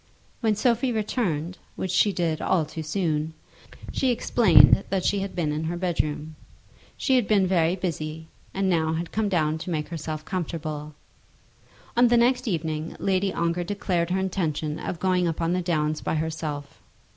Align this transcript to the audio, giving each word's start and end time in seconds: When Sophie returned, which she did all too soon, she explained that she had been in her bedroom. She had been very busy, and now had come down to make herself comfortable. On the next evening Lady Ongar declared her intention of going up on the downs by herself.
When 0.39 0.55
Sophie 0.55 0.91
returned, 0.91 1.59
which 1.75 1.91
she 1.91 2.11
did 2.11 2.41
all 2.41 2.65
too 2.65 2.81
soon, 2.81 3.35
she 3.91 4.09
explained 4.09 4.83
that 4.89 5.05
she 5.05 5.19
had 5.19 5.35
been 5.35 5.51
in 5.51 5.65
her 5.65 5.77
bedroom. 5.77 6.35
She 6.97 7.15
had 7.17 7.27
been 7.27 7.45
very 7.45 7.75
busy, 7.75 8.27
and 8.51 8.67
now 8.67 8.93
had 8.93 9.11
come 9.11 9.29
down 9.29 9.59
to 9.59 9.69
make 9.69 9.89
herself 9.89 10.25
comfortable. 10.25 10.95
On 11.95 12.07
the 12.07 12.17
next 12.17 12.47
evening 12.47 12.95
Lady 12.97 13.31
Ongar 13.31 13.63
declared 13.63 14.09
her 14.09 14.19
intention 14.19 14.79
of 14.79 14.99
going 14.99 15.27
up 15.27 15.39
on 15.39 15.53
the 15.53 15.61
downs 15.61 16.01
by 16.01 16.15
herself. 16.15 16.81